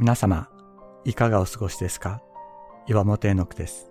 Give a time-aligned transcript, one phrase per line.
[0.00, 0.48] 皆様、
[1.04, 2.22] いかがお過ごしですか？
[2.86, 3.90] 岩本絵の句です。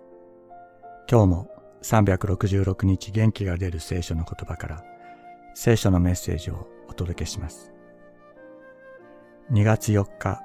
[1.06, 1.50] 今日も
[1.82, 4.84] 366日元気が出る聖書の言葉から
[5.54, 7.74] 聖書のメッセージをお届けします。
[9.52, 10.40] 2月4日、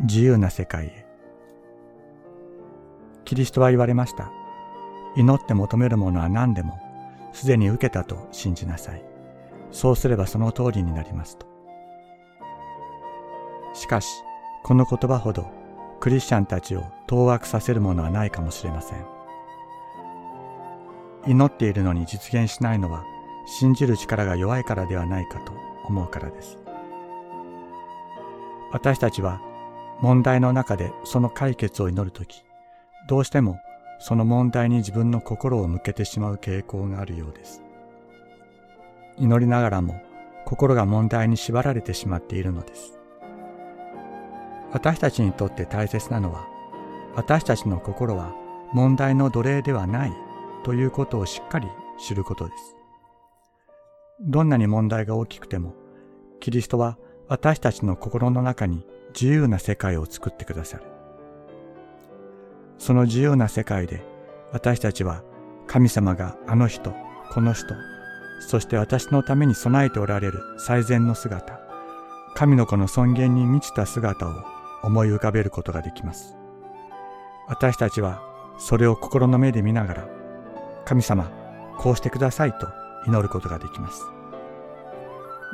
[0.00, 1.06] 自由な世界へ。
[3.24, 4.32] キリストは言われました。
[5.16, 6.76] 祈って求めるものは何でも、
[7.32, 9.04] すでに受けたと信じなさい。
[9.70, 11.46] そうすればその通りになりますと。
[13.74, 14.24] しかし、
[14.68, 15.50] この言葉ほど
[15.98, 19.06] クリスチャンたちを当惑させるものはないかもしれません。
[21.26, 23.02] 祈っているのに実現しないのは
[23.46, 25.54] 信じる力が弱いからではないかと
[25.86, 26.58] 思うからです。
[28.70, 29.40] 私たちは
[30.02, 32.44] 問題の中でその解決を祈るとき、
[33.08, 33.58] どうしても
[33.98, 37.62] その問題に自分の心を向けてしまう傾向があるようです。
[39.16, 39.98] 祈りながらも
[40.44, 42.97] 心が問題に縛られてしまっているのです。
[44.72, 46.46] 私たちにとって大切なのは、
[47.14, 48.34] 私たちの心は
[48.72, 50.12] 問題の奴隷ではない
[50.62, 52.76] ということをしっかり知ることです。
[54.20, 55.74] どんなに問題が大きくても、
[56.40, 60.84] キリストは私たちの心の中に自由な世界を作ってくださる。
[62.78, 64.04] その自由な世界で
[64.52, 65.22] 私たちは
[65.66, 66.94] 神様があの人、
[67.32, 67.74] この人、
[68.40, 71.60] そして私のために備えておられる最善の姿、
[72.34, 76.36] 神の子の尊厳に満ちた姿を思い浮かべることができます。
[77.48, 78.22] 私たちは
[78.58, 80.08] それを心の目で見ながら、
[80.84, 81.30] 神様、
[81.78, 82.68] こうしてくださいと
[83.06, 84.02] 祈ることができます。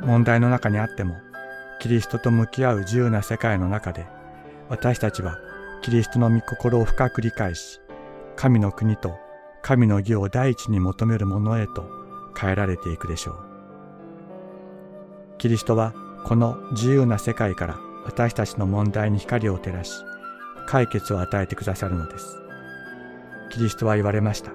[0.00, 1.14] 問題の中にあっても、
[1.80, 4.06] キリストと向き合う自由な世界の中で、
[4.68, 5.38] 私たちは
[5.82, 7.80] キリストの御心を深く理解し、
[8.36, 9.16] 神の国と
[9.62, 11.88] 神の義を第一に求めるものへと
[12.38, 13.36] 変えられていくでしょう。
[15.38, 19.92] キリストはこの自由な世界から私たちの問題に光を照らし、
[20.66, 22.40] 解決を与えてくださるのです。
[23.50, 24.52] キリストは言われました。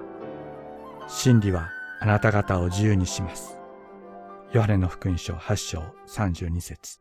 [1.08, 1.70] 真理は
[2.00, 3.56] あなた方を自由にします。
[4.52, 7.00] ヨハネの福音書8章32節